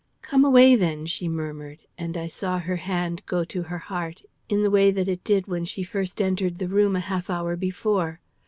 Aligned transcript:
"Come 0.23 0.43
away 0.43 0.75
then!" 0.75 1.05
she 1.05 1.27
murmured; 1.27 1.77
and 1.95 2.17
I 2.17 2.27
saw 2.27 2.57
her 2.57 2.77
hand 2.77 3.21
go 3.27 3.43
to 3.43 3.61
her 3.61 3.77
heart, 3.77 4.23
in 4.49 4.63
the 4.63 4.71
way 4.71 4.87
it 4.89 5.23
did 5.23 5.45
when 5.45 5.63
she 5.63 5.83
first 5.83 6.19
entered 6.19 6.57
the 6.57 6.67
room 6.67 6.95
a 6.95 6.99
half 7.01 7.29
hour 7.29 7.55
before. 7.55 8.19